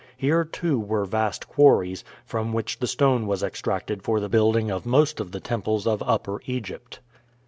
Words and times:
Here, 0.17 0.43
too, 0.45 0.79
were 0.79 1.05
vast 1.05 1.47
quarries, 1.47 2.03
from 2.25 2.53
which 2.53 2.79
the 2.79 2.87
stone 2.87 3.27
was 3.27 3.43
extracted 3.43 4.01
for 4.01 4.19
the 4.19 4.29
building 4.29 4.71
of 4.71 4.83
most 4.83 5.19
of 5.19 5.31
the 5.31 5.39
temples 5.39 5.85
of 5.85 6.01
Upper 6.07 6.41
Egypt. 6.47 6.99